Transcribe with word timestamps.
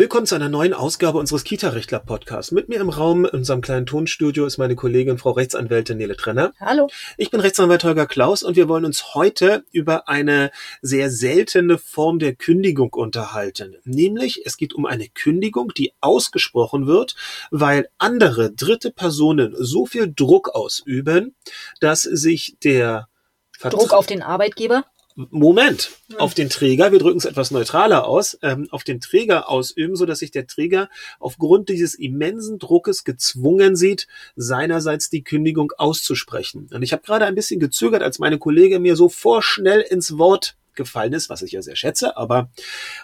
Willkommen 0.00 0.24
zu 0.24 0.34
einer 0.34 0.48
neuen 0.48 0.72
Ausgabe 0.72 1.18
unseres 1.18 1.44
Kita-Rechtler-Podcasts. 1.44 2.52
Mit 2.52 2.70
mir 2.70 2.80
im 2.80 2.88
Raum 2.88 3.26
in 3.26 3.32
unserem 3.32 3.60
kleinen 3.60 3.84
Tonstudio 3.84 4.46
ist 4.46 4.56
meine 4.56 4.74
Kollegin 4.74 5.18
Frau 5.18 5.32
Rechtsanwältin 5.32 5.98
Nele 5.98 6.16
Trenner. 6.16 6.54
Hallo. 6.58 6.88
Ich 7.18 7.30
bin 7.30 7.40
Rechtsanwalt 7.40 7.84
Holger 7.84 8.06
Klaus 8.06 8.42
und 8.42 8.56
wir 8.56 8.66
wollen 8.66 8.86
uns 8.86 9.14
heute 9.14 9.62
über 9.72 10.08
eine 10.08 10.52
sehr 10.80 11.10
seltene 11.10 11.76
Form 11.76 12.18
der 12.18 12.34
Kündigung 12.34 12.94
unterhalten. 12.94 13.76
Nämlich, 13.84 14.46
es 14.46 14.56
geht 14.56 14.72
um 14.72 14.86
eine 14.86 15.06
Kündigung, 15.06 15.74
die 15.76 15.92
ausgesprochen 16.00 16.86
wird, 16.86 17.14
weil 17.50 17.90
andere 17.98 18.52
dritte 18.52 18.92
Personen 18.92 19.54
so 19.58 19.84
viel 19.84 20.10
Druck 20.10 20.48
ausüben, 20.54 21.34
dass 21.80 22.04
sich 22.04 22.56
der 22.64 23.08
Vertra 23.52 23.78
Druck 23.78 23.92
auf 23.92 24.06
den 24.06 24.22
Arbeitgeber? 24.22 24.86
Moment, 25.30 25.90
auf 26.16 26.34
den 26.34 26.48
Träger, 26.48 26.92
wir 26.92 26.98
drücken 26.98 27.18
es 27.18 27.24
etwas 27.24 27.50
neutraler 27.50 28.06
aus, 28.06 28.38
ähm, 28.42 28.68
auf 28.70 28.84
den 28.84 29.00
Träger 29.00 29.48
ausüben, 29.48 29.96
so 29.96 30.06
dass 30.06 30.20
sich 30.20 30.30
der 30.30 30.46
Träger 30.46 30.88
aufgrund 31.18 31.68
dieses 31.68 31.94
immensen 31.94 32.58
Druckes 32.58 33.04
gezwungen 33.04 33.76
sieht, 33.76 34.06
seinerseits 34.36 35.10
die 35.10 35.22
Kündigung 35.22 35.72
auszusprechen. 35.76 36.68
Und 36.72 36.82
ich 36.82 36.92
habe 36.92 37.02
gerade 37.02 37.26
ein 37.26 37.34
bisschen 37.34 37.60
gezögert, 37.60 38.02
als 38.02 38.18
meine 38.18 38.38
Kollegin 38.38 38.82
mir 38.82 38.96
so 38.96 39.08
vorschnell 39.08 39.80
ins 39.80 40.16
Wort 40.16 40.56
gefallen 40.74 41.12
ist, 41.12 41.28
was 41.28 41.42
ich 41.42 41.52
ja 41.52 41.62
sehr 41.62 41.76
schätze, 41.76 42.16
aber 42.16 42.50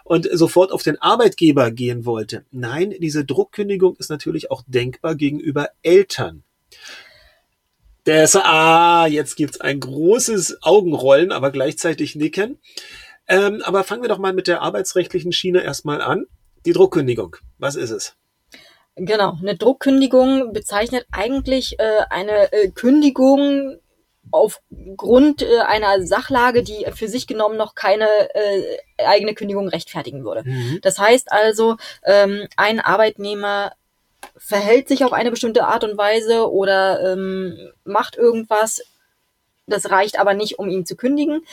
und 0.05 0.29
sofort 0.33 0.73
auf 0.73 0.83
den 0.83 1.01
Arbeitgeber 1.01 1.71
gehen 1.71 2.07
wollte. 2.07 2.45
Nein, 2.51 2.95
diese 2.99 3.25
Druckkündigung 3.25 3.97
ist 3.97 4.09
natürlich 4.09 4.51
auch 4.51 4.63
denkbar 4.67 5.15
gegenüber 5.15 5.69
Eltern. 5.83 6.45
Das, 8.07 8.37
ah, 8.37 9.09
jetzt 9.09 9.35
gibt's 9.35 9.61
ein 9.61 9.81
großes 9.81 10.59
Augenrollen, 10.63 11.33
aber 11.33 11.51
gleichzeitig 11.51 12.15
Nicken. 12.15 12.61
Ähm, 13.27 13.63
aber 13.65 13.83
fangen 13.83 14.03
wir 14.03 14.09
doch 14.09 14.19
mal 14.19 14.33
mit 14.33 14.47
der 14.47 14.63
arbeitsrechtlichen 14.63 15.33
Schiene 15.33 15.65
erstmal 15.65 16.01
an. 16.01 16.27
Die 16.65 16.73
Druckkündigung. 16.73 17.35
Was 17.59 17.75
ist 17.75 17.91
es? 17.91 18.15
Genau, 18.95 19.37
eine 19.43 19.57
Druckkündigung 19.57 20.53
bezeichnet 20.53 21.05
eigentlich 21.11 21.81
äh, 21.81 22.03
eine 22.09 22.53
äh, 22.53 22.71
Kündigung 22.71 23.79
aufgrund 24.31 25.43
äh, 25.43 25.59
einer 25.67 26.07
Sachlage, 26.07 26.63
die 26.63 26.87
für 26.95 27.09
sich 27.09 27.27
genommen 27.27 27.57
noch 27.57 27.75
keine 27.75 28.07
äh, 28.35 28.79
eigene 29.05 29.35
Kündigung 29.35 29.67
rechtfertigen 29.67 30.25
würde. 30.25 30.49
Mhm. 30.49 30.79
Das 30.81 31.01
heißt 31.01 31.33
also, 31.33 31.77
ähm, 32.05 32.47
ein 32.57 32.79
Arbeitnehmer 32.79 33.73
verhält 34.37 34.89
sich 34.89 35.05
auf 35.05 35.13
eine 35.13 35.31
bestimmte 35.31 35.65
Art 35.65 35.85
und 35.85 35.97
Weise 35.99 36.51
oder 36.51 37.13
ähm, 37.13 37.57
macht 37.85 38.17
irgendwas. 38.17 38.83
Das 39.67 39.91
reicht 39.91 40.19
aber 40.19 40.35
nicht, 40.35 40.59
um 40.59 40.69
ihn 40.69 40.87
zu 40.87 40.97
kündigen. 40.97 41.45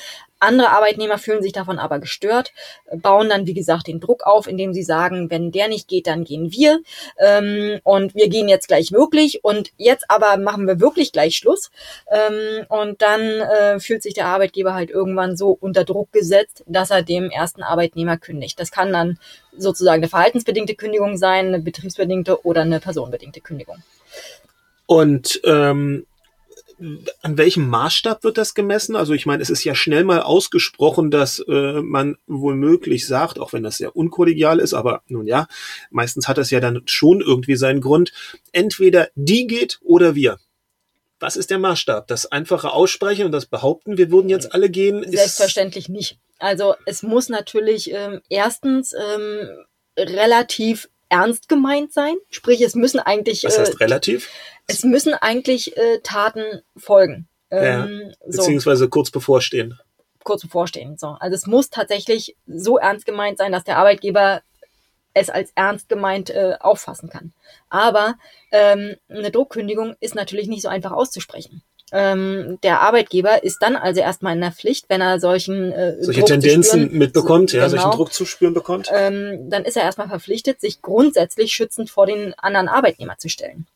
Andere 0.44 0.69
Arbeitnehmer 0.69 1.17
fühlen 1.17 1.41
sich 1.41 1.53
davon 1.53 1.80
aber 1.80 1.99
gestört, 1.99 2.53
bauen 2.91 3.30
dann, 3.30 3.47
wie 3.47 3.53
gesagt, 3.53 3.88
den 3.88 3.99
Druck 3.99 4.23
auf, 4.23 4.47
indem 4.47 4.73
sie 4.73 4.83
sagen, 4.83 5.30
wenn 5.30 5.52
der 5.52 5.67
nicht 5.67 5.88
geht, 5.88 6.08
dann 6.08 6.23
gehen 6.23 6.52
wir. 6.52 6.81
Ähm, 7.17 7.80
und 7.83 8.13
wir 8.16 8.30
gehen 8.30 8.49
jetzt 8.49 8.67
gleich 8.67 8.91
wirklich. 8.91 9.44
Und 9.44 9.71
jetzt 9.77 10.05
aber 10.09 10.38
machen 10.38 10.67
wir 10.67 10.80
wirklich 10.80 11.11
gleich 11.11 11.36
Schluss. 11.36 11.71
Ähm, 12.11 12.66
und 12.69 13.02
dann 13.02 13.21
äh, 13.21 13.80
fühlt 13.80 14.03
sich 14.03 14.14
der 14.14 14.27
Arbeitgeber 14.27 14.73
halt 14.73 14.89
irgendwann 14.89 15.38
so 15.38 15.58
unter 15.59 15.83
Druck 15.86 16.11
gesetzt, 16.11 16.64
dass 16.67 16.91
er 16.91 17.03
dem 17.03 17.30
ersten 17.30 17.64
Arbeitnehmer 17.64 18.17
kündigt. 18.17 18.59
Das 18.59 18.71
kann 18.71 18.91
dann 18.91 19.17
sozusagen 19.58 20.02
eine 20.02 20.09
verhaltensbedingte 20.09 20.75
Kündigung 20.75 21.17
sein, 21.17 21.47
eine 21.47 21.59
betriebsbedingte 21.59 22.45
oder 22.45 22.61
eine 22.61 22.80
personenbedingte 22.80 23.41
Kündigung. 23.41 23.77
Und 24.86 25.39
ähm, 25.45 26.05
an 27.22 27.38
welchem 27.38 27.67
Maßstab 27.67 28.23
wird 28.23 28.38
das 28.38 28.53
gemessen? 28.53 28.95
Also 28.95 29.14
ich 29.14 29.26
meine, 29.26 29.42
es 29.42 29.50
ist 29.50 29.64
ja 29.64 29.76
schnell 29.76 30.03
mal 30.03 30.22
ausgesprochen, 30.22 31.12
dass 31.12 31.39
äh, 31.48 31.81
man 31.81 32.17
wohl 32.28 32.56
möglich 32.56 33.08
sagt, 33.08 33.39
auch 33.39 33.53
wenn 33.53 33.64
das 33.64 33.78
sehr 33.78 33.95
unkollegial 33.95 34.59
ist, 34.59 34.73
aber 34.73 35.02
nun 35.08 35.28
ja, 35.28 35.48
meistens 35.89 36.28
hat 36.28 36.38
das 36.38 36.52
ja 36.52 36.59
dann 36.59 36.81
schon 36.86 37.22
irgendwie 37.22 37.56
seinen 37.56 37.81
Grund. 37.81 38.11
Entweder 38.52 39.10
die 39.16 39.48
geht 39.48 39.80
oder 39.82 40.16
wir. 40.16 40.39
Was 41.20 41.38
ist 41.38 41.52
der 41.52 41.60
Maßstab? 41.60 42.08
Das 42.08 42.26
einfache 42.26 42.72
Aussprechen 42.72 43.26
und 43.26 43.32
das 43.32 43.45
Behaupten, 43.45 43.98
wir 43.98 44.11
würden 44.11 44.30
jetzt 44.30 44.54
alle 44.54 44.70
gehen? 44.70 45.10
Selbstverständlich 45.10 45.88
nicht. 45.88 46.17
Also 46.39 46.76
es 46.86 47.02
muss 47.02 47.30
natürlich 47.30 47.92
ähm, 47.93 48.20
erstens 48.30 48.93
ähm, 48.93 49.48
relativ 49.98 50.89
ernst 51.14 51.48
gemeint 51.48 51.93
sein. 51.93 52.16
Sprich, 52.30 52.61
es 52.61 52.76
müssen 52.76 52.99
eigentlich. 52.99 53.43
Was 53.43 53.58
heißt 53.58 53.76
äh, 53.76 53.83
relativ? 53.83 54.30
Es 54.67 54.83
müssen 54.83 55.13
eigentlich 55.13 55.75
äh, 55.77 55.99
Taten 56.03 56.61
folgen. 56.77 57.27
Ähm, 57.51 58.01
ja, 58.01 58.11
beziehungsweise 58.25 58.85
so. 58.85 58.89
kurz 58.89 59.11
bevorstehen. 59.11 59.79
Kurz 60.23 60.41
bevorstehen. 60.41 60.97
So. 60.97 61.17
Also 61.19 61.35
es 61.35 61.47
muss 61.47 61.69
tatsächlich 61.69 62.35
so 62.47 62.77
ernst 62.77 63.05
gemeint 63.05 63.37
sein, 63.37 63.51
dass 63.51 63.63
der 63.63 63.77
Arbeitgeber 63.77 64.41
es 65.13 65.29
als 65.29 65.51
ernst 65.55 65.89
gemeint 65.89 66.29
äh, 66.29 66.55
auffassen 66.59 67.09
kann. 67.09 67.33
Aber 67.69 68.15
ähm, 68.51 68.95
eine 69.09 69.31
Druckkündigung 69.31 69.95
ist 69.99 70.15
natürlich 70.15 70.47
nicht 70.47 70.63
so 70.63 70.69
einfach 70.69 70.91
auszusprechen. 70.91 71.61
Ähm, 71.93 72.58
der 72.64 72.81
Arbeitgeber 72.81 73.43
ist 73.43 73.59
dann 73.61 73.76
also 73.76 74.02
erstmal 74.02 74.33
in 74.33 74.42
der 74.42 74.52
Pflicht, 74.52 74.89
wenn 74.89 74.99
er 74.99 75.20
solchen 75.20 75.71
äh, 75.71 76.02
solche 76.02 76.21
Druck 76.21 76.30
Tendenzen 76.30 76.86
spüren, 76.86 76.98
mitbekommt, 76.98 77.54
ja, 77.54 77.67
genau, 77.67 77.81
solchen 77.81 77.98
Druck 77.98 78.14
zu 78.14 78.26
spüren 78.26 78.55
bekommt. 78.55 78.89
Ähm, 78.92 79.49
dann 79.52 79.64
ist 79.64 79.77
er 79.77 79.83
erstmal 79.83 80.09
verpflichtet, 80.09 80.59
sich 80.59 80.81
grundsätzlich 80.81 81.54
schützend 81.54 81.92
vor 81.92 82.08
den 82.08 82.33
anderen 82.33 82.67
Arbeitnehmer 82.67 83.20
zu 83.20 83.30
stellen, 83.30 83.67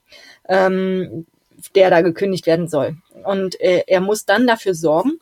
ähm, 0.49 1.27
der 1.75 1.91
da 1.91 2.01
gekündigt 2.01 2.47
werden 2.47 2.67
soll. 2.67 2.97
Und 3.23 3.61
äh, 3.61 3.83
er 3.85 4.01
muss 4.01 4.25
dann 4.25 4.47
dafür 4.47 4.73
sorgen, 4.73 5.19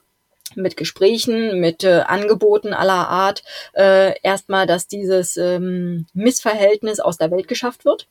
mit 0.56 0.78
Gesprächen, 0.78 1.60
mit 1.60 1.84
äh, 1.84 2.04
Angeboten 2.08 2.74
aller 2.74 3.10
Art, 3.10 3.44
äh, 3.74 4.14
erstmal, 4.22 4.68
dass 4.68 4.88
dieses 4.88 5.36
ähm, 5.36 6.06
Missverhältnis 6.14 7.02
aus 7.02 7.18
der 7.18 7.32
Welt 7.32 7.50
geschafft 7.50 7.84
wird. 7.84 8.08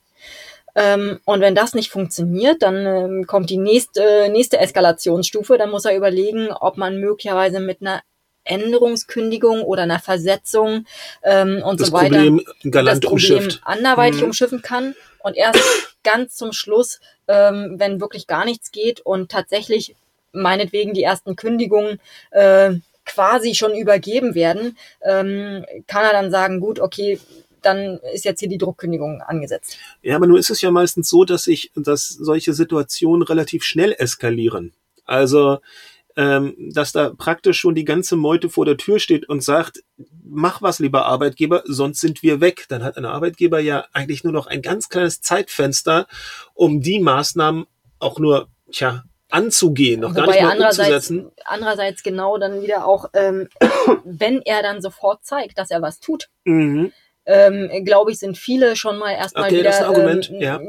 Ähm, 0.75 1.19
und 1.25 1.41
wenn 1.41 1.55
das 1.55 1.73
nicht 1.73 1.89
funktioniert, 1.89 2.61
dann 2.61 2.85
ähm, 2.85 3.27
kommt 3.27 3.49
die 3.49 3.57
nächste, 3.57 4.29
nächste 4.29 4.59
Eskalationsstufe. 4.59 5.57
Dann 5.57 5.71
muss 5.71 5.85
er 5.85 5.95
überlegen, 5.95 6.49
ob 6.51 6.77
man 6.77 6.99
möglicherweise 6.99 7.59
mit 7.59 7.81
einer 7.81 8.01
Änderungskündigung 8.43 9.63
oder 9.63 9.83
einer 9.83 9.99
Versetzung 9.99 10.85
ähm, 11.23 11.63
und 11.65 11.79
das 11.79 11.87
so 11.87 11.93
weiter 11.93 12.15
Problem 12.15 12.45
galant 12.63 13.03
das 13.03 13.09
Problem 13.09 13.37
umschifft. 13.37 13.61
anderweitig 13.63 14.21
mhm. 14.21 14.27
umschiffen 14.27 14.61
kann. 14.61 14.95
Und 15.19 15.35
erst 15.35 15.59
ganz 16.03 16.35
zum 16.35 16.53
Schluss, 16.53 16.99
ähm, 17.27 17.75
wenn 17.77 17.99
wirklich 17.99 18.27
gar 18.27 18.45
nichts 18.45 18.71
geht 18.71 19.01
und 19.01 19.31
tatsächlich 19.31 19.95
meinetwegen 20.31 20.93
die 20.93 21.03
ersten 21.03 21.35
Kündigungen 21.35 21.99
äh, 22.31 22.73
quasi 23.05 23.55
schon 23.55 23.73
übergeben 23.73 24.35
werden, 24.35 24.77
ähm, 25.03 25.65
kann 25.87 26.03
er 26.03 26.11
dann 26.11 26.31
sagen, 26.31 26.59
gut, 26.59 26.79
okay, 26.79 27.19
dann 27.65 27.99
ist 28.13 28.25
jetzt 28.25 28.39
hier 28.39 28.49
die 28.49 28.57
Druckkündigung 28.57 29.21
angesetzt. 29.21 29.77
Ja, 30.01 30.15
aber 30.15 30.27
nun 30.27 30.37
ist 30.37 30.49
es 30.49 30.61
ja 30.61 30.71
meistens 30.71 31.09
so, 31.09 31.25
dass 31.25 31.47
ich, 31.47 31.71
dass 31.75 32.07
solche 32.07 32.53
Situationen 32.53 33.23
relativ 33.23 33.63
schnell 33.63 33.93
eskalieren. 33.97 34.73
Also 35.05 35.59
ähm, 36.17 36.55
dass 36.57 36.91
da 36.91 37.09
praktisch 37.09 37.59
schon 37.59 37.75
die 37.75 37.85
ganze 37.85 38.15
Meute 38.15 38.49
vor 38.49 38.65
der 38.65 38.77
Tür 38.77 38.99
steht 38.99 39.27
und 39.27 39.43
sagt, 39.43 39.83
mach 40.23 40.61
was, 40.61 40.79
lieber 40.79 41.05
Arbeitgeber, 41.05 41.63
sonst 41.65 41.99
sind 41.99 42.23
wir 42.23 42.39
weg. 42.39 42.65
Dann 42.69 42.83
hat 42.83 42.97
ein 42.97 43.05
Arbeitgeber 43.05 43.59
ja 43.59 43.85
eigentlich 43.91 44.23
nur 44.23 44.33
noch 44.33 44.47
ein 44.47 44.61
ganz 44.61 44.89
kleines 44.89 45.21
Zeitfenster, 45.21 46.07
um 46.53 46.81
die 46.81 46.99
Maßnahmen 46.99 47.65
auch 47.99 48.19
nur, 48.19 48.47
tja, 48.71 49.03
anzugehen, 49.29 50.01
noch 50.01 50.11
Wobei 50.11 50.21
gar 50.21 50.27
nicht 50.27 50.41
mal 50.41 50.51
andererseits, 50.51 51.09
umzusetzen. 51.09 51.31
Andererseits 51.43 52.03
genau 52.03 52.37
dann 52.37 52.61
wieder 52.61 52.85
auch, 52.85 53.09
ähm, 53.13 53.49
wenn 54.05 54.41
er 54.41 54.61
dann 54.61 54.81
sofort 54.81 55.25
zeigt, 55.25 55.57
dass 55.57 55.71
er 55.71 55.81
was 55.81 55.99
tut. 55.99 56.29
Mhm 56.45 56.93
ähm, 57.25 57.69
glaube 57.85 58.11
ich, 58.11 58.19
sind 58.19 58.37
viele 58.37 58.75
schon 58.75 58.97
mal 58.97 59.11
erstmal 59.11 59.45
okay, 59.45 59.59
wieder 59.59 59.87
Argument, 59.87 60.29
ähm, 60.29 60.41
ja. 60.41 60.59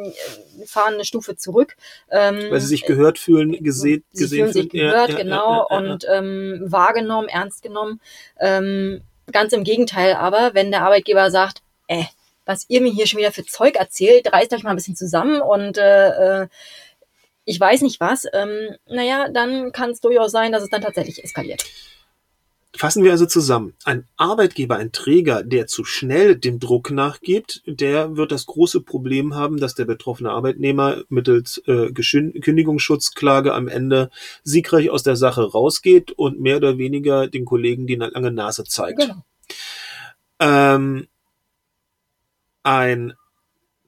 fahren 0.67 0.95
eine 0.95 1.05
Stufe 1.05 1.37
zurück. 1.37 1.77
Ähm, 2.11 2.51
Weil 2.51 2.61
sie 2.61 2.67
sich 2.67 2.85
gehört 2.85 3.19
fühlen, 3.19 3.53
gesehen, 3.63 4.05
sie 4.13 4.25
gesehen 4.25 4.39
fühlen. 4.51 4.53
sich 4.53 4.71
gehört, 4.71 5.11
ja, 5.11 5.17
genau, 5.17 5.67
ja, 5.71 5.77
und 5.77 6.07
ähm, 6.11 6.63
wahrgenommen, 6.65 7.29
ernst 7.29 7.63
genommen. 7.63 8.01
Ähm, 8.41 9.03
ganz 9.31 9.53
im 9.53 9.65
Gegenteil 9.65 10.15
aber, 10.15 10.55
wenn 10.55 10.71
der 10.71 10.83
Arbeitgeber 10.83 11.31
sagt, 11.31 11.63
äh, 11.89 12.05
was 12.45 12.67
ihr 12.69 12.81
mir 12.81 12.93
hier 12.93 13.07
schon 13.07 13.19
wieder 13.19 13.33
für 13.33 13.45
Zeug 13.45 13.75
erzählt, 13.75 14.33
reißt 14.33 14.53
euch 14.53 14.63
mal 14.63 14.71
ein 14.71 14.77
bisschen 14.77 14.97
zusammen 14.97 15.41
und 15.41 15.79
äh, 15.79 16.43
äh 16.43 16.47
ich 17.49 17.61
weiß 17.61 17.83
nicht 17.83 18.01
was, 18.01 18.25
ähm, 18.33 18.75
naja, 18.87 19.29
dann 19.29 19.71
kann 19.71 19.91
es 19.91 20.01
durchaus 20.01 20.33
sein, 20.33 20.51
dass 20.51 20.65
es 20.65 20.69
dann 20.69 20.83
tatsächlich 20.83 21.23
eskaliert. 21.23 21.63
Fassen 22.77 23.05
wir 23.05 23.11
also 23.11 23.27
zusammen. 23.27 23.75
Ein 23.85 24.07
Arbeitgeber, 24.17 24.77
ein 24.77 24.93
Träger, 24.93 25.43
der 25.43 25.67
zu 25.67 25.85
schnell 25.85 26.37
dem 26.37 26.61
Druck 26.61 26.91
nachgibt, 26.91 27.63
der 27.67 28.17
wird 28.17 28.33
das 28.33 28.47
große 28.47 28.83
Problem 28.83 29.35
haben, 29.35 29.59
dass 29.59 29.75
der 29.75 29.87
betroffene 29.87 30.31
Arbeitnehmer 30.31 31.03
mittels 31.09 31.63
äh, 31.67 31.91
Kündigungsschutzklage 31.93 33.55
am 33.55 33.69
Ende 33.69 34.11
siegreich 34.45 34.91
aus 34.91 35.03
der 35.03 35.17
Sache 35.17 35.51
rausgeht 35.51 36.13
und 36.13 36.41
mehr 36.41 36.59
oder 36.59 36.77
weniger 36.77 37.29
den 37.29 37.47
Kollegen 37.47 37.87
die 37.87 37.95
lange 37.95 38.31
Nase 38.31 38.65
zeigt. 38.65 39.01
Genau. 39.01 39.25
Ähm, 40.39 41.09
ein 42.63 43.15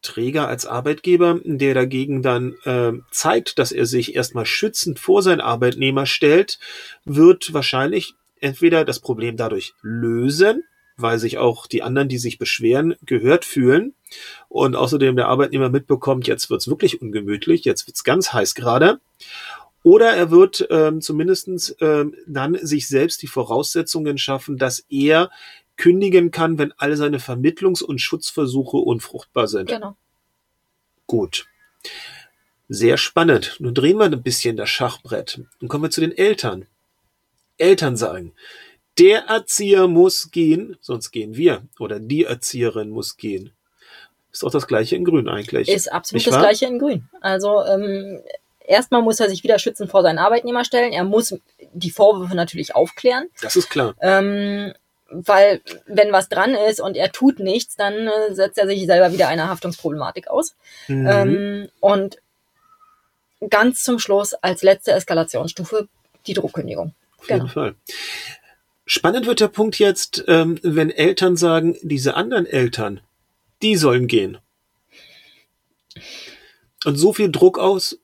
Träger 0.00 0.48
als 0.48 0.64
Arbeitgeber, 0.64 1.40
der 1.44 1.74
dagegen 1.74 2.22
dann 2.22 2.54
äh, 2.64 2.92
zeigt, 3.10 3.58
dass 3.58 3.72
er 3.72 3.84
sich 3.84 4.14
erstmal 4.14 4.46
schützend 4.46 4.98
vor 4.98 5.22
seinen 5.22 5.40
Arbeitnehmer 5.40 6.06
stellt, 6.06 6.58
wird 7.04 7.52
wahrscheinlich 7.52 8.14
entweder 8.40 8.84
das 8.84 9.00
Problem 9.00 9.36
dadurch 9.36 9.74
lösen, 9.82 10.64
weil 10.96 11.18
sich 11.18 11.38
auch 11.38 11.66
die 11.66 11.82
anderen, 11.82 12.08
die 12.08 12.18
sich 12.18 12.38
beschweren, 12.38 12.96
gehört 13.02 13.44
fühlen 13.44 13.94
und 14.48 14.74
außerdem 14.74 15.16
der 15.16 15.28
Arbeitnehmer 15.28 15.70
mitbekommt, 15.70 16.26
jetzt 16.26 16.50
wird's 16.50 16.68
wirklich 16.68 17.00
ungemütlich, 17.00 17.64
jetzt 17.64 17.86
wird's 17.86 18.04
ganz 18.04 18.32
heiß 18.32 18.54
gerade. 18.54 19.00
Oder 19.84 20.10
er 20.10 20.30
wird 20.30 20.66
ähm, 20.70 21.00
zumindestens 21.00 21.74
ähm, 21.80 22.14
dann 22.26 22.58
sich 22.60 22.88
selbst 22.88 23.22
die 23.22 23.28
Voraussetzungen 23.28 24.18
schaffen, 24.18 24.58
dass 24.58 24.84
er 24.90 25.30
kündigen 25.76 26.32
kann, 26.32 26.58
wenn 26.58 26.72
all 26.76 26.96
seine 26.96 27.18
Vermittlungs- 27.18 27.82
und 27.82 28.00
Schutzversuche 28.00 28.76
unfruchtbar 28.76 29.46
sind. 29.46 29.68
Genau. 29.68 29.96
Gut. 31.06 31.46
Sehr 32.68 32.98
spannend. 32.98 33.56
Nun 33.60 33.72
drehen 33.72 33.96
wir 33.96 34.04
ein 34.04 34.22
bisschen 34.22 34.56
das 34.56 34.68
Schachbrett. 34.68 35.40
Nun 35.60 35.68
kommen 35.68 35.84
wir 35.84 35.90
zu 35.90 36.02
den 36.02 36.12
Eltern. 36.12 36.66
Eltern 37.58 37.96
sagen, 37.96 38.32
der 38.98 39.24
Erzieher 39.26 39.86
muss 39.86 40.30
gehen, 40.30 40.76
sonst 40.80 41.10
gehen 41.10 41.36
wir. 41.36 41.62
Oder 41.78 42.00
die 42.00 42.24
Erzieherin 42.24 42.90
muss 42.90 43.16
gehen. 43.16 43.52
Ist 44.32 44.42
doch 44.42 44.50
das 44.50 44.66
gleiche 44.66 44.96
in 44.96 45.04
Grün 45.04 45.28
eigentlich. 45.28 45.68
Ist 45.68 45.92
absolut 45.92 46.26
das 46.26 46.38
gleiche 46.38 46.66
in 46.66 46.78
Grün. 46.78 47.08
Also 47.20 47.64
ähm, 47.64 48.20
erstmal 48.66 49.02
muss 49.02 49.20
er 49.20 49.28
sich 49.28 49.42
wieder 49.44 49.58
schützen 49.58 49.88
vor 49.88 50.02
seinen 50.02 50.18
Arbeitnehmer 50.18 50.64
stellen. 50.64 50.92
Er 50.92 51.04
muss 51.04 51.34
die 51.72 51.90
Vorwürfe 51.90 52.34
natürlich 52.34 52.74
aufklären. 52.74 53.28
Das 53.40 53.56
ist 53.56 53.70
klar. 53.70 53.94
Ähm, 54.00 54.74
weil 55.10 55.62
wenn 55.86 56.12
was 56.12 56.28
dran 56.28 56.54
ist 56.54 56.80
und 56.80 56.96
er 56.96 57.10
tut 57.12 57.38
nichts, 57.38 57.76
dann 57.76 57.94
äh, 57.94 58.34
setzt 58.34 58.58
er 58.58 58.66
sich 58.66 58.84
selber 58.86 59.12
wieder 59.12 59.28
einer 59.28 59.48
Haftungsproblematik 59.48 60.28
aus. 60.28 60.54
Mhm. 60.86 61.06
Ähm, 61.06 61.68
und 61.80 62.18
ganz 63.48 63.82
zum 63.84 63.98
Schluss 63.98 64.34
als 64.34 64.62
letzte 64.62 64.92
Eskalationsstufe 64.92 65.88
die 66.26 66.34
Druckkündigung. 66.34 66.94
Auf 67.18 67.28
jeden 67.28 67.40
Genau. 67.40 67.52
Fall. 67.52 67.74
Spannend 68.86 69.26
wird 69.26 69.40
der 69.40 69.48
Punkt 69.48 69.78
jetzt, 69.78 70.24
ähm, 70.28 70.58
wenn 70.62 70.90
Eltern 70.90 71.36
sagen, 71.36 71.76
diese 71.82 72.14
anderen 72.14 72.46
Eltern, 72.46 73.00
die 73.62 73.76
sollen 73.76 74.06
gehen. 74.06 74.38
Und 76.84 76.96
so 76.96 77.12
viel 77.12 77.30
Druck 77.30 77.58
aus, 77.58 78.00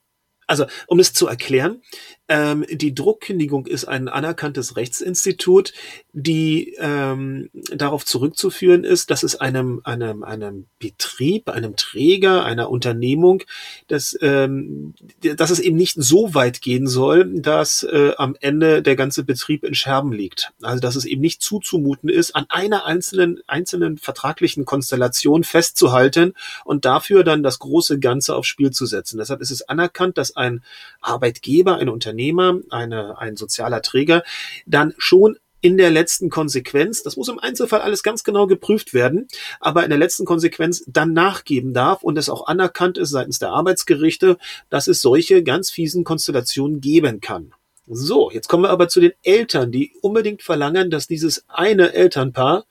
also 0.47 0.67
um 0.87 0.99
es 1.01 1.13
zu 1.15 1.27
erklären, 1.27 1.83
ähm, 2.29 2.65
die 2.71 2.95
Druckkündigung 2.95 3.67
ist 3.67 3.85
ein 3.85 4.09
anerkanntes 4.09 4.77
Rechtsinstitut, 4.77 5.75
die 6.13 6.75
ähm, 6.79 7.51
darauf 7.75 8.07
zurückzuführen 8.07 8.85
ist, 8.85 9.11
dass 9.11 9.23
es 9.23 9.37
einem, 9.37 9.83
einem, 9.85 10.23
einem 10.23 10.67
Betrieb, 10.79 11.51
einem 11.51 11.77
Träger, 11.77 12.45
einer 12.45 12.71
Unternehmung, 12.71 13.43
dass, 13.89 14.17
ähm, 14.23 14.95
dass 15.37 15.51
es 15.51 15.61
eben 15.61 15.77
nicht 15.77 15.97
so 15.99 16.35
weit 16.35 16.63
gehen 16.63 16.87
soll, 16.87 17.31
dass 17.41 17.83
äh, 17.83 18.13
am 18.17 18.37
Ende 18.41 18.81
der 18.81 18.97
ganze 18.97 19.25
Betrieb 19.25 19.63
in 19.65 19.75
Scherben 19.75 20.13
liegt. 20.13 20.53
Also 20.63 20.81
dass 20.81 20.97
es 20.97 21.05
eben 21.05 21.21
nicht 21.21 21.43
zuzumuten 21.43 22.09
ist, 22.09 22.35
an 22.35 22.47
einer 22.49 22.87
einzelnen, 22.87 23.41
einzelnen 23.47 23.99
vertraglichen 23.99 24.65
Konstellation 24.65 25.45
festzuhalten 25.45 26.33
und 26.65 26.87
dafür 26.87 27.23
dann 27.23 27.43
das 27.43 27.59
große 27.59 27.99
Ganze 27.99 28.35
aufs 28.35 28.49
Spiel 28.49 28.71
zu 28.71 28.87
setzen. 28.87 29.19
Deshalb 29.19 29.43
ist 29.43 29.51
es 29.51 29.69
anerkannt, 29.69 30.17
dass 30.17 30.37
ein 30.37 30.63
Arbeitgeber, 31.01 31.77
ein 31.77 31.89
Unternehmer, 32.15 32.61
eine, 32.71 33.19
ein 33.19 33.37
sozialer 33.37 33.83
Träger 33.83 34.23
dann 34.67 34.95
schon 34.99 35.37
in 35.61 35.79
der 35.79 35.91
letzten 35.91 36.29
Konsequenz, 36.29 37.03
das 37.03 37.17
muss 37.17 37.29
im 37.29 37.39
Einzelfall 37.39 37.81
alles 37.81 38.03
ganz 38.03 38.23
genau 38.23 38.47
geprüft 38.47 38.93
werden, 38.93 39.29
aber 39.61 39.83
in 39.83 39.89
der 39.89 39.99
letzten 39.99 40.27
Konsequenz 40.27 40.85
dann 40.87 41.15
nachgeben 41.15 41.73
darf 41.73 42.03
und 42.03 42.19
es 42.19 42.29
auch 42.29 42.47
anerkannt 42.47 42.99
ist 42.99 43.11
seitens 43.11 43.39
der 43.39 43.49
Arbeitsgerichte, 43.51 44.37
dass 44.69 44.89
es 44.89 45.01
solche 45.01 45.43
ganz 45.43 45.71
fiesen 45.71 46.05
Konstellationen 46.05 46.83
geben 46.83 47.21
kann. 47.21 47.55
So, 47.87 48.31
jetzt 48.31 48.49
kommen 48.49 48.65
wir 48.65 48.71
aber 48.71 48.89
zu 48.89 49.01
den 49.01 49.13
Eltern, 49.23 49.73
die 49.73 49.95
unbedingt 50.03 50.43
verlangen, 50.43 50.91
dass 50.91 51.07
dieses 51.07 51.45
eine 51.49 51.95
Elternpaar 51.95 52.67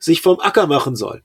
sich 0.00 0.20
vom 0.20 0.40
Acker 0.40 0.66
machen 0.66 0.96
soll. 0.96 1.22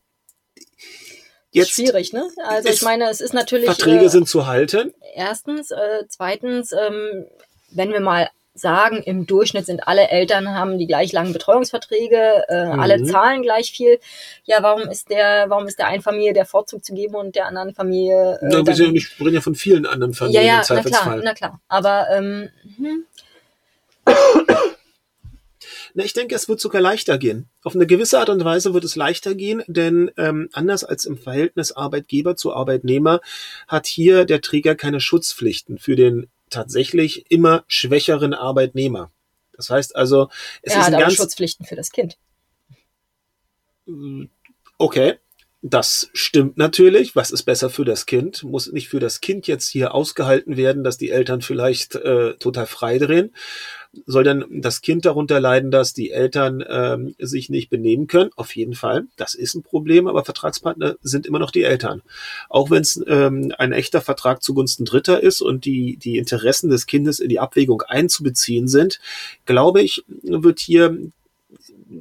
Jetzt 1.56 1.72
Schwierig, 1.72 2.14
ne? 2.14 2.28
Also 2.46 2.70
ich 2.70 2.82
meine, 2.82 3.10
es 3.10 3.22
ist 3.22 3.34
natürlich 3.34 3.66
Verträge 3.66 4.06
äh, 4.06 4.10
sind 4.10 4.28
zu 4.28 4.46
halten. 4.46 4.94
erstens, 5.16 5.72
äh, 5.72 6.04
zweitens, 6.10 6.72
ähm, 6.74 7.26
wenn 7.72 7.92
wir 7.92 8.00
mal 8.02 8.30
sagen, 8.58 9.04
im 9.04 9.26
Durchschnitt 9.28 9.66
sind 9.66 9.86
alle 9.86 10.08
Eltern 10.10 10.48
haben 10.50 10.78
die 10.78 10.88
gleich 10.88 11.12
langen 11.12 11.34
Betreuungsverträge, 11.34 12.46
äh, 12.48 12.66
Mhm. 12.68 12.80
alle 12.80 13.04
zahlen 13.04 13.42
gleich 13.42 13.72
viel. 13.72 14.00
Ja, 14.46 14.64
warum 14.64 14.84
ist 14.90 15.10
der, 15.10 15.46
warum 15.50 15.68
ist 15.68 15.78
der 15.78 15.88
einen 15.88 16.02
Familie 16.02 16.32
der 16.34 16.46
Vorzug 16.46 16.84
zu 16.86 16.94
geben 16.94 17.16
und 17.16 17.36
der 17.36 17.48
anderen 17.48 17.74
Familie 17.74 18.36
äh, 18.42 18.48
Na, 18.50 18.66
wir, 18.66 18.74
sind 18.74 18.86
ja 18.88 18.92
nicht, 18.94 19.20
reden 19.20 19.36
ja 19.36 19.42
von 19.42 19.56
vielen 19.56 19.86
anderen 19.86 20.14
ja, 20.14 20.18
Familien 20.18 20.46
ja, 20.46 20.54
im 20.54 20.58
na 20.58 20.64
klar, 20.64 20.82
Zweifelsfall. 20.84 21.22
na 21.24 21.34
klar. 21.34 21.60
Aber 21.68 22.08
ähm, 22.12 22.50
hm, 22.78 23.06
Na, 25.98 26.04
ich 26.04 26.12
denke, 26.12 26.36
es 26.36 26.50
wird 26.50 26.60
sogar 26.60 26.82
leichter 26.82 27.18
gehen. 27.18 27.48
Auf 27.64 27.74
eine 27.74 27.88
gewisse 27.88 28.20
Art 28.20 28.28
und 28.28 28.44
Weise 28.44 28.74
wird 28.74 28.84
es 28.84 28.98
leichter 28.98 29.34
gehen, 29.34 29.64
denn 29.68 30.12
ähm, 30.18 30.50
anders 30.52 30.84
als 30.84 31.06
im 31.06 31.18
Verhältnis 31.18 31.72
Arbeitgeber 31.72 32.36
zu 32.36 32.54
Arbeitnehmer 32.54 33.22
hat 33.70 33.88
hier 33.88 34.26
der 34.26 34.42
Träger 34.42 34.76
keine 34.76 35.00
Schutzpflichten 35.00 35.78
für 35.78 35.96
den 35.96 36.28
tatsächlich 36.50 37.32
immer 37.32 37.64
schwächeren 37.68 38.34
Arbeitnehmer. 38.34 39.10
Das 39.54 39.70
heißt 39.70 39.96
also, 39.96 40.28
es 40.62 40.74
er 40.74 40.80
ist 40.80 40.86
hat 40.86 40.88
ein 40.88 40.94
aber 40.96 41.04
ganz 41.04 41.16
Schutzpflichten 41.16 41.66
für 41.66 41.78
das 41.78 41.92
Kind. 41.92 42.18
Okay, 44.78 45.16
das 45.68 46.12
stimmt 46.14 46.58
natürlich. 46.58 47.16
Was 47.16 47.32
ist 47.32 47.42
besser 47.42 47.72
für 47.72 47.86
das 47.86 48.06
Kind? 48.06 48.44
Muss 48.44 48.72
nicht 48.72 48.88
für 48.88 49.00
das 49.00 49.20
Kind 49.20 49.48
jetzt 49.48 49.68
hier 49.68 49.96
ausgehalten 49.96 50.58
werden, 50.58 50.84
dass 50.84 51.00
die 51.00 51.10
Eltern 51.10 51.42
vielleicht 51.42 51.96
äh, 51.96 52.36
total 52.36 52.68
frei 52.68 53.00
drehen? 53.00 53.34
Soll 54.06 54.24
dann 54.24 54.46
das 54.62 54.82
Kind 54.82 55.06
darunter 55.06 55.40
leiden, 55.40 55.72
dass 55.72 55.94
die 55.94 56.12
Eltern 56.12 56.64
ähm, 56.70 57.16
sich 57.18 57.50
nicht 57.50 57.72
benehmen 57.72 58.06
können? 58.06 58.30
Auf 58.36 58.56
jeden 58.56 58.76
Fall. 58.76 59.08
Das 59.16 59.34
ist 59.34 59.56
ein 59.56 59.64
Problem, 59.64 60.06
aber 60.06 60.24
Vertragspartner 60.24 60.98
sind 61.02 61.26
immer 61.26 61.40
noch 61.40 61.50
die 61.50 61.64
Eltern. 61.64 62.04
Auch 62.48 62.70
wenn 62.70 62.84
es 62.84 63.04
ähm, 63.08 63.52
ein 63.58 63.72
echter 63.72 64.02
Vertrag 64.02 64.44
zugunsten 64.44 64.86
Dritter 64.86 65.24
ist 65.24 65.42
und 65.42 65.66
die, 65.66 65.98
die 65.98 66.18
Interessen 66.18 66.70
des 66.70 66.86
Kindes 66.86 67.20
in 67.20 67.30
die 67.30 67.40
Abwägung 67.40 67.82
einzubeziehen 67.82 68.68
sind, 68.68 69.00
glaube 69.48 69.82
ich, 69.82 70.04
wird 70.22 70.60
hier 70.60 70.96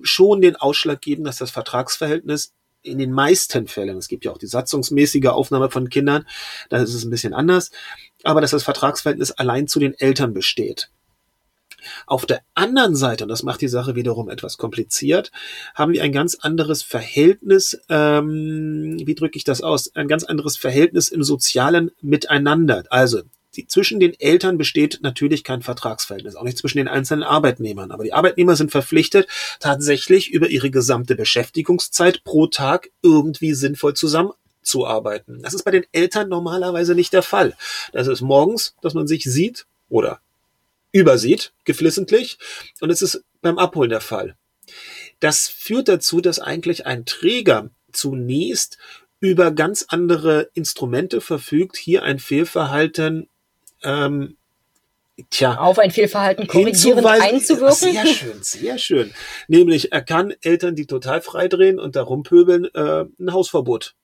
schon 0.02 0.42
den 0.42 0.56
Ausschlag 0.56 1.00
geben, 1.00 1.24
dass 1.24 1.38
das 1.38 1.50
Vertragsverhältnis 1.50 2.52
in 2.84 2.98
den 2.98 3.10
meisten 3.10 3.66
Fällen, 3.66 3.96
es 3.96 4.08
gibt 4.08 4.24
ja 4.24 4.30
auch 4.30 4.38
die 4.38 4.46
satzungsmäßige 4.46 5.26
Aufnahme 5.26 5.70
von 5.70 5.88
Kindern, 5.88 6.26
da 6.68 6.76
ist 6.78 6.94
es 6.94 7.04
ein 7.04 7.10
bisschen 7.10 7.34
anders, 7.34 7.70
aber 8.22 8.40
dass 8.40 8.52
das 8.52 8.62
Vertragsverhältnis 8.62 9.32
allein 9.32 9.66
zu 9.66 9.80
den 9.80 9.94
Eltern 9.94 10.32
besteht. 10.34 10.90
Auf 12.06 12.24
der 12.24 12.40
anderen 12.54 12.96
Seite, 12.96 13.24
und 13.24 13.28
das 13.28 13.42
macht 13.42 13.60
die 13.60 13.68
Sache 13.68 13.94
wiederum 13.94 14.30
etwas 14.30 14.56
kompliziert, 14.56 15.30
haben 15.74 15.92
wir 15.92 16.02
ein 16.02 16.12
ganz 16.12 16.36
anderes 16.36 16.82
Verhältnis, 16.82 17.78
ähm, 17.88 18.96
wie 19.04 19.14
drücke 19.14 19.36
ich 19.36 19.44
das 19.44 19.60
aus, 19.60 19.94
ein 19.94 20.08
ganz 20.08 20.24
anderes 20.24 20.56
Verhältnis 20.56 21.08
im 21.08 21.22
sozialen 21.22 21.90
Miteinander. 22.00 22.84
Also 22.88 23.22
die, 23.56 23.66
zwischen 23.66 24.00
den 24.00 24.18
Eltern 24.18 24.58
besteht 24.58 25.00
natürlich 25.02 25.44
kein 25.44 25.62
Vertragsverhältnis, 25.62 26.36
auch 26.36 26.44
nicht 26.44 26.58
zwischen 26.58 26.78
den 26.78 26.88
einzelnen 26.88 27.22
Arbeitnehmern. 27.22 27.90
Aber 27.90 28.04
die 28.04 28.12
Arbeitnehmer 28.12 28.56
sind 28.56 28.70
verpflichtet, 28.70 29.28
tatsächlich 29.60 30.30
über 30.30 30.48
ihre 30.48 30.70
gesamte 30.70 31.14
Beschäftigungszeit 31.14 32.24
pro 32.24 32.46
Tag 32.46 32.90
irgendwie 33.02 33.54
sinnvoll 33.54 33.94
zusammenzuarbeiten. 33.94 35.42
Das 35.42 35.54
ist 35.54 35.64
bei 35.64 35.70
den 35.70 35.86
Eltern 35.92 36.28
normalerweise 36.28 36.94
nicht 36.94 37.12
der 37.12 37.22
Fall. 37.22 37.56
Das 37.92 38.06
ist 38.06 38.20
morgens, 38.20 38.74
dass 38.82 38.94
man 38.94 39.06
sich 39.06 39.24
sieht 39.24 39.66
oder 39.88 40.20
übersieht, 40.92 41.52
geflissentlich, 41.64 42.38
und 42.80 42.90
es 42.90 43.02
ist 43.02 43.24
beim 43.42 43.58
Abholen 43.58 43.90
der 43.90 44.00
Fall. 44.00 44.36
Das 45.20 45.48
führt 45.48 45.88
dazu, 45.88 46.20
dass 46.20 46.38
eigentlich 46.38 46.86
ein 46.86 47.04
Träger 47.04 47.70
zunächst 47.92 48.78
über 49.20 49.50
ganz 49.50 49.86
andere 49.88 50.50
Instrumente 50.54 51.20
verfügt, 51.20 51.76
hier 51.76 52.02
ein 52.02 52.18
Fehlverhalten 52.18 53.28
ähm, 53.84 54.36
tja, 55.30 55.58
Auf 55.58 55.78
ein 55.78 55.90
Fehlverhalten 55.90 56.46
korrigierend 56.46 57.06
hinzuweisen. 57.06 57.34
einzuwirken. 57.34 57.74
Sehr 57.74 58.06
schön, 58.06 58.42
sehr 58.42 58.78
schön. 58.78 59.14
Nämlich, 59.48 59.92
er 59.92 60.02
kann 60.02 60.34
Eltern, 60.42 60.74
die 60.74 60.86
total 60.86 61.20
freidrehen 61.20 61.78
und 61.78 61.96
da 61.96 62.02
rumpöbeln, 62.02 62.64
äh, 62.74 63.04
ein 63.20 63.32
Hausverbot 63.32 63.94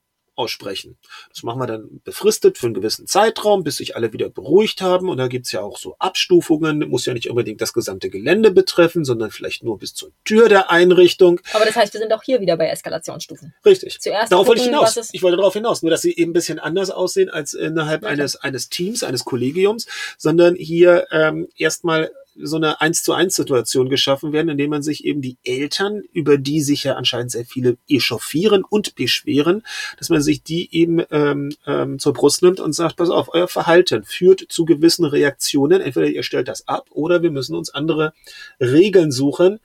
aussprechen. 0.41 0.97
Das 1.29 1.43
machen 1.43 1.61
wir 1.61 1.67
dann 1.67 2.01
befristet 2.03 2.57
für 2.57 2.67
einen 2.67 2.75
gewissen 2.75 3.07
Zeitraum, 3.07 3.63
bis 3.63 3.77
sich 3.77 3.95
alle 3.95 4.13
wieder 4.15 4.31
beruhigt 4.31 4.81
haben. 4.81 5.11
Und 5.11 5.19
da 5.19 5.29
gibt's 5.29 5.53
ja 5.53 5.61
auch 5.61 5.77
so 5.77 5.97
Abstufungen, 5.99 6.89
muss 6.89 7.05
ja 7.05 7.13
nicht 7.13 7.29
unbedingt 7.29 7.61
das 7.61 7.75
gesamte 7.75 8.09
Gelände 8.09 8.51
betreffen, 8.51 9.05
sondern 9.05 9.31
vielleicht 9.31 9.63
nur 9.63 9.79
bis 9.79 9.95
zur 9.95 10.13
Tür 10.25 10.49
der 10.49 10.71
Einrichtung. 10.71 11.41
Aber 11.53 11.67
das 11.67 11.77
heißt, 11.77 11.93
wir 11.93 12.01
sind 12.01 12.13
auch 12.13 12.23
hier 12.23 12.41
wieder 12.41 12.57
bei 12.57 12.69
Eskalationsstufen. 12.69 13.55
Richtig. 13.65 14.01
Zuerst 14.01 14.33
Darauf 14.33 14.47
wollte 14.47 14.63
ich 14.63 14.69
hinaus. 14.69 15.11
Ich 15.13 15.23
wollte 15.23 15.37
darauf 15.37 15.53
hinaus, 15.53 15.83
nur 15.83 15.91
dass 15.91 16.01
sie 16.03 16.17
eben 16.17 16.31
ein 16.31 16.33
bisschen 16.33 16.59
anders 16.59 16.91
aussehen 16.91 17.29
als 17.29 17.53
innerhalb 17.53 18.03
Ja, 18.03 18.09
eines, 18.09 18.37
eines 18.37 18.71
Teams, 18.71 19.03
eines 19.03 19.25
Kollegiums, 19.25 19.87
sondern 20.17 20.55
hier 20.55 21.07
ähm, 21.11 21.49
erstmal 21.57 22.11
so 22.37 22.57
eine 22.57 22.81
eins 22.81 23.03
zu 23.03 23.13
eins 23.13 23.37
Situation 23.37 23.89
geschaffen 23.89 24.33
werden, 24.33 24.49
indem 24.49 24.71
man 24.71 24.83
sich 24.83 25.05
eben 25.05 25.21
die 25.21 25.39
Eltern, 25.45 26.03
über 26.13 26.39
die 26.39 26.61
sich 26.61 26.85
ja 26.85 26.95
anscheinend 26.95 27.31
sehr 27.31 27.45
viele 27.45 27.77
echauffieren 27.89 28.65
und 28.65 28.95
beschweren, 28.95 29.63
dass 29.99 30.09
man 30.09 30.23
sich 30.23 30.43
die 30.43 30.75
eben 30.75 31.03
ähm, 31.11 31.55
ähm, 31.67 31.99
zur 31.99 32.13
Brust 32.13 32.43
nimmt 32.43 32.61
und 32.61 32.73
sagt, 32.73 32.97
pass 32.97 33.11
auf, 33.11 33.33
euer 33.33 33.49
Verhalten 33.49 34.05
führt 34.05 34.45
zu 34.49 34.65
gewissen 34.65 35.05
Reaktionen. 35.05 35.81
Entweder 35.81 36.09
ihr 36.09 36.23
stellt 36.23 36.49
das 36.49 36.69
ab 36.69 36.89
oder 36.91 37.23
wir 37.23 37.31
müssen 37.31 37.55
uns 37.55 37.71
andere 37.71 38.13
Regeln 38.61 39.13
suchen, 39.13 39.61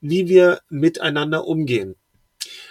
wie 0.00 0.28
wir 0.28 0.60
miteinander 0.68 1.46
umgehen. 1.46 1.96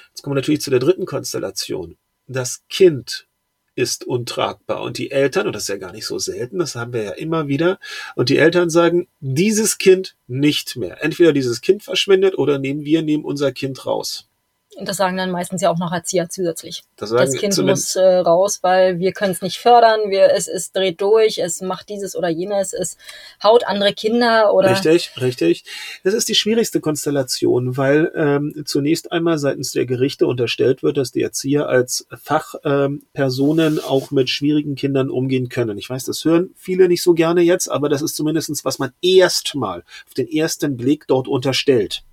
Jetzt 0.09 0.21
kommen 0.21 0.35
wir 0.35 0.41
natürlich 0.41 0.61
zu 0.61 0.69
der 0.69 0.79
dritten 0.79 1.05
Konstellation. 1.05 1.97
Das 2.27 2.63
Kind 2.69 3.27
ist 3.75 4.05
untragbar 4.05 4.81
und 4.81 4.97
die 4.97 5.11
Eltern, 5.11 5.47
und 5.47 5.53
das 5.53 5.63
ist 5.63 5.69
ja 5.69 5.77
gar 5.77 5.91
nicht 5.91 6.05
so 6.05 6.19
selten, 6.19 6.59
das 6.59 6.75
haben 6.75 6.93
wir 6.93 7.03
ja 7.03 7.11
immer 7.11 7.47
wieder, 7.47 7.79
und 8.15 8.29
die 8.29 8.37
Eltern 8.37 8.69
sagen, 8.69 9.07
dieses 9.19 9.77
Kind 9.77 10.15
nicht 10.27 10.75
mehr. 10.75 11.03
Entweder 11.03 11.33
dieses 11.33 11.61
Kind 11.61 11.83
verschwindet 11.83 12.37
oder 12.37 12.59
nehmen 12.59 12.85
wir 12.85 13.01
nehmen 13.01 13.25
unser 13.25 13.51
Kind 13.51 13.85
raus. 13.85 14.29
Und 14.77 14.87
das 14.87 14.97
sagen 14.97 15.17
dann 15.17 15.31
meistens 15.31 15.61
ja 15.61 15.69
auch 15.69 15.77
noch 15.77 15.91
Erzieher 15.91 16.29
zusätzlich. 16.29 16.83
Das, 16.95 17.11
Das, 17.11 17.33
Kind 17.33 17.57
muss 17.59 17.95
äh, 17.95 18.17
raus, 18.17 18.59
weil 18.61 18.99
wir 18.99 19.11
können 19.11 19.31
es 19.31 19.41
nicht 19.41 19.57
fördern, 19.57 20.09
wir, 20.09 20.33
es, 20.33 20.47
es 20.47 20.71
dreht 20.71 21.01
durch, 21.01 21.37
es 21.37 21.61
macht 21.61 21.89
dieses 21.89 22.15
oder 22.15 22.29
jenes, 22.29 22.73
es 22.73 22.97
haut 23.43 23.65
andere 23.65 23.93
Kinder 23.93 24.53
oder 24.53 24.71
Richtig, 24.71 25.11
richtig. 25.21 25.65
Das 26.03 26.13
ist 26.13 26.29
die 26.29 26.35
schwierigste 26.35 26.79
Konstellation, 26.79 27.77
weil 27.77 28.11
ähm, 28.15 28.63
zunächst 28.65 29.11
einmal 29.11 29.37
seitens 29.37 29.71
der 29.71 29.85
Gerichte 29.85 30.27
unterstellt 30.27 30.83
wird, 30.83 30.97
dass 30.97 31.11
die 31.11 31.21
Erzieher 31.21 31.67
als 31.67 32.07
Fachpersonen 32.21 33.73
ähm, 33.77 33.83
auch 33.85 34.11
mit 34.11 34.29
schwierigen 34.29 34.75
Kindern 34.75 35.09
umgehen 35.09 35.49
können. 35.49 35.77
Ich 35.77 35.89
weiß, 35.89 36.05
das 36.05 36.25
hören 36.25 36.51
viele 36.55 36.87
nicht 36.87 37.03
so 37.03 37.13
gerne 37.13 37.41
jetzt, 37.41 37.69
aber 37.69 37.89
das 37.89 38.01
ist 38.01 38.15
zumindestens, 38.15 38.65
was 38.65 38.79
man 38.79 38.91
erstmal 39.01 39.83
auf 40.07 40.13
den 40.15 40.27
ersten 40.27 40.77
Blick 40.77 41.05
dort 41.07 41.27
unterstellt. 41.27 42.03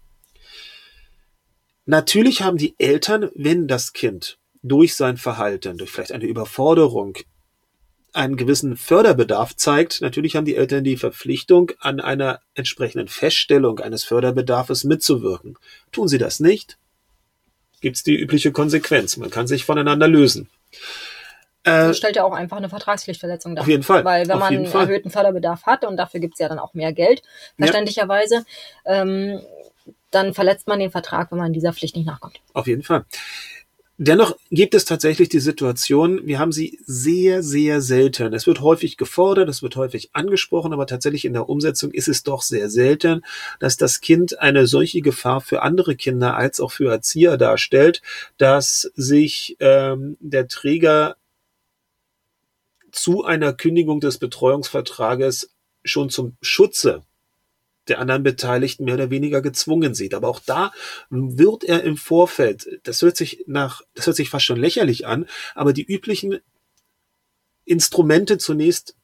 Natürlich 1.90 2.42
haben 2.42 2.56
die 2.56 2.76
Eltern, 2.78 3.30
wenn 3.34 3.66
das 3.66 3.92
Kind 3.92 4.38
durch 4.62 4.94
sein 4.94 5.16
Verhalten, 5.16 5.76
durch 5.76 5.90
vielleicht 5.90 6.12
eine 6.12 6.26
Überforderung, 6.26 7.18
einen 8.12 8.36
gewissen 8.36 8.76
Förderbedarf 8.76 9.56
zeigt, 9.56 10.00
natürlich 10.00 10.36
haben 10.36 10.44
die 10.44 10.54
Eltern 10.54 10.84
die 10.84 10.96
Verpflichtung, 10.96 11.72
an 11.80 11.98
einer 11.98 12.42
entsprechenden 12.54 13.08
Feststellung 13.08 13.80
eines 13.80 14.04
Förderbedarfes 14.04 14.84
mitzuwirken. 14.84 15.58
Tun 15.90 16.06
sie 16.06 16.18
das 16.18 16.38
nicht, 16.38 16.78
gibt's 17.80 18.04
die 18.04 18.14
übliche 18.14 18.52
Konsequenz. 18.52 19.16
Man 19.16 19.30
kann 19.30 19.48
sich 19.48 19.64
voneinander 19.64 20.06
lösen. 20.06 20.48
Äh, 21.64 21.88
das 21.88 21.98
stellt 21.98 22.14
ja 22.14 22.22
auch 22.22 22.32
einfach 22.34 22.58
eine 22.58 22.68
Vertragspflichtverletzung 22.68 23.56
dar. 23.56 23.62
Auf 23.62 23.68
jeden 23.68 23.82
Fall, 23.82 24.04
Weil 24.04 24.28
wenn 24.28 24.38
man 24.38 24.66
Fall. 24.66 24.82
erhöhten 24.82 25.10
Förderbedarf 25.10 25.66
hat 25.66 25.84
und 25.84 25.96
dafür 25.96 26.20
gibt's 26.20 26.38
ja 26.38 26.48
dann 26.48 26.60
auch 26.60 26.72
mehr 26.72 26.92
Geld, 26.92 27.22
Ja. 27.58 27.66
verständlicherweise, 27.66 28.44
ähm, 28.84 29.40
dann 30.10 30.34
verletzt 30.34 30.66
man 30.66 30.78
den 30.78 30.90
Vertrag, 30.90 31.30
wenn 31.30 31.38
man 31.38 31.52
dieser 31.52 31.72
Pflicht 31.72 31.96
nicht 31.96 32.06
nachkommt. 32.06 32.40
Auf 32.52 32.66
jeden 32.66 32.82
Fall. 32.82 33.04
Dennoch 34.02 34.34
gibt 34.50 34.74
es 34.74 34.86
tatsächlich 34.86 35.28
die 35.28 35.40
Situation, 35.40 36.26
wir 36.26 36.38
haben 36.38 36.52
sie 36.52 36.78
sehr, 36.86 37.42
sehr 37.42 37.82
selten. 37.82 38.32
Es 38.32 38.46
wird 38.46 38.62
häufig 38.62 38.96
gefordert, 38.96 39.50
es 39.50 39.62
wird 39.62 39.76
häufig 39.76 40.08
angesprochen, 40.14 40.72
aber 40.72 40.86
tatsächlich 40.86 41.26
in 41.26 41.34
der 41.34 41.50
Umsetzung 41.50 41.90
ist 41.90 42.08
es 42.08 42.22
doch 42.22 42.40
sehr 42.40 42.70
selten, 42.70 43.22
dass 43.58 43.76
das 43.76 44.00
Kind 44.00 44.38
eine 44.38 44.66
solche 44.66 45.02
Gefahr 45.02 45.42
für 45.42 45.60
andere 45.60 45.96
Kinder 45.96 46.34
als 46.34 46.60
auch 46.60 46.72
für 46.72 46.90
Erzieher 46.90 47.36
darstellt, 47.36 48.00
dass 48.38 48.90
sich 48.94 49.58
ähm, 49.60 50.16
der 50.20 50.48
Träger 50.48 51.16
zu 52.92 53.22
einer 53.22 53.52
Kündigung 53.52 54.00
des 54.00 54.16
Betreuungsvertrages 54.16 55.50
schon 55.84 56.08
zum 56.08 56.38
Schutze 56.40 57.02
der 57.90 57.98
anderen 57.98 58.22
Beteiligten 58.22 58.84
mehr 58.84 58.94
oder 58.94 59.10
weniger 59.10 59.42
gezwungen 59.42 59.94
sieht. 59.94 60.14
Aber 60.14 60.28
auch 60.28 60.40
da 60.40 60.72
wird 61.10 61.64
er 61.64 61.82
im 61.82 61.96
Vorfeld, 61.96 62.80
das 62.84 63.02
hört 63.02 63.16
sich 63.16 63.44
nach, 63.46 63.82
das 63.94 64.06
hört 64.06 64.16
sich 64.16 64.30
fast 64.30 64.46
schon 64.46 64.60
lächerlich 64.60 65.06
an, 65.06 65.26
aber 65.54 65.72
die 65.72 65.84
üblichen 65.84 66.38
Instrumente 67.64 68.38
zunächst 68.38 68.96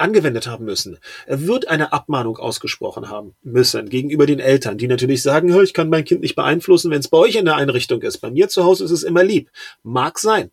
angewendet 0.00 0.46
haben 0.46 0.64
müssen. 0.64 0.98
Er 1.26 1.46
wird 1.46 1.68
eine 1.68 1.92
Abmahnung 1.92 2.38
ausgesprochen 2.38 3.08
haben 3.08 3.34
müssen 3.42 3.88
gegenüber 3.88 4.26
den 4.26 4.40
Eltern, 4.40 4.78
die 4.78 4.88
natürlich 4.88 5.22
sagen, 5.22 5.52
"Hör, 5.52 5.62
ich 5.62 5.74
kann 5.74 5.88
mein 5.88 6.04
Kind 6.04 6.20
nicht 6.22 6.36
beeinflussen, 6.36 6.90
wenn 6.90 7.00
es 7.00 7.08
bei 7.08 7.18
euch 7.18 7.36
in 7.36 7.44
der 7.44 7.56
Einrichtung 7.56 8.02
ist. 8.02 8.18
Bei 8.18 8.30
mir 8.30 8.48
zu 8.48 8.64
Hause 8.64 8.84
ist 8.84 8.90
es 8.90 9.02
immer 9.02 9.22
lieb. 9.22 9.50
Mag 9.82 10.18
sein. 10.18 10.50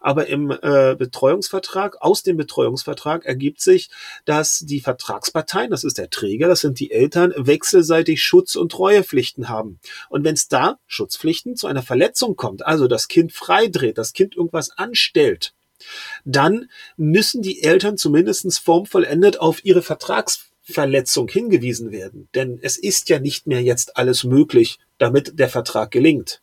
Aber 0.00 0.26
im 0.28 0.50
äh, 0.50 0.96
Betreuungsvertrag, 0.96 2.00
aus 2.00 2.22
dem 2.22 2.36
Betreuungsvertrag 2.36 3.26
ergibt 3.26 3.60
sich, 3.60 3.90
dass 4.24 4.60
die 4.60 4.80
Vertragsparteien, 4.80 5.70
das 5.70 5.84
ist 5.84 5.98
der 5.98 6.10
Träger, 6.10 6.48
das 6.48 6.60
sind 6.60 6.80
die 6.80 6.90
Eltern, 6.90 7.34
wechselseitig 7.36 8.22
Schutz- 8.22 8.56
und 8.56 8.72
Treuepflichten 8.72 9.48
haben. 9.48 9.80
Und 10.08 10.24
wenn 10.24 10.34
es 10.34 10.48
da 10.48 10.78
Schutzpflichten 10.86 11.56
zu 11.56 11.66
einer 11.66 11.82
Verletzung 11.82 12.36
kommt, 12.36 12.64
also 12.64 12.88
das 12.88 13.08
Kind 13.08 13.32
freidreht, 13.32 13.98
das 13.98 14.12
Kind 14.12 14.36
irgendwas 14.36 14.70
anstellt, 14.70 15.54
dann 16.24 16.68
müssen 16.96 17.42
die 17.42 17.62
Eltern 17.62 17.96
zumindest 17.96 18.58
formvollendet 18.60 19.40
auf 19.40 19.64
ihre 19.64 19.82
Vertragsverletzung 19.82 21.28
hingewiesen 21.28 21.90
werden. 21.90 22.28
Denn 22.34 22.58
es 22.62 22.76
ist 22.76 23.08
ja 23.08 23.18
nicht 23.18 23.46
mehr 23.46 23.62
jetzt 23.62 23.96
alles 23.96 24.24
möglich, 24.24 24.78
damit 24.98 25.38
der 25.38 25.48
Vertrag 25.48 25.90
gelingt. 25.90 26.42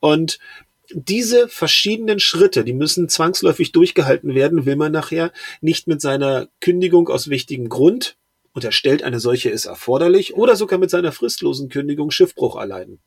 Und 0.00 0.38
diese 0.90 1.48
verschiedenen 1.48 2.20
Schritte, 2.20 2.64
die 2.64 2.74
müssen 2.74 3.08
zwangsläufig 3.08 3.72
durchgehalten 3.72 4.34
werden, 4.34 4.66
will 4.66 4.76
man 4.76 4.92
nachher 4.92 5.32
nicht 5.60 5.86
mit 5.86 6.00
seiner 6.00 6.48
Kündigung 6.60 7.08
aus 7.08 7.28
wichtigem 7.28 7.68
Grund, 7.68 8.16
unterstellt 8.52 9.02
eine 9.02 9.18
solche 9.18 9.50
ist 9.50 9.64
erforderlich, 9.64 10.34
oder 10.34 10.56
sogar 10.56 10.78
mit 10.78 10.90
seiner 10.90 11.12
fristlosen 11.12 11.68
Kündigung 11.68 12.10
Schiffbruch 12.10 12.56
erleiden. 12.56 13.00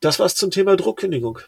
Das 0.00 0.18
war's 0.18 0.34
zum 0.34 0.50
Thema 0.50 0.76
Druckkündigung. 0.76 1.40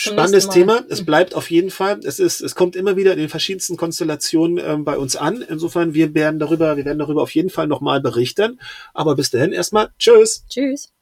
Spannendes. 0.00 0.48
Thema. 0.48 0.84
Es 0.88 1.04
bleibt 1.04 1.34
auf 1.34 1.50
jeden 1.50 1.70
Fall. 1.70 2.00
Es 2.04 2.18
ist, 2.18 2.40
es 2.40 2.54
kommt 2.54 2.76
immer 2.76 2.96
wieder 2.96 3.12
in 3.12 3.18
den 3.18 3.28
verschiedensten 3.28 3.76
Konstellationen 3.76 4.58
ähm, 4.64 4.84
bei 4.84 4.96
uns 4.96 5.16
an. 5.16 5.44
Insofern, 5.48 5.94
wir 5.94 6.14
werden 6.14 6.38
darüber, 6.38 6.76
wir 6.76 6.84
werden 6.84 6.98
darüber 6.98 7.22
auf 7.22 7.34
jeden 7.34 7.50
Fall 7.50 7.66
nochmal 7.66 8.00
berichten. 8.00 8.60
Aber 8.94 9.14
bis 9.16 9.30
dahin 9.30 9.52
erstmal. 9.52 9.90
Tschüss. 9.98 10.44
Tschüss. 10.48 10.92